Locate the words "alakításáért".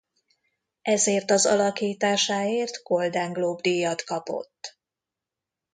1.45-2.83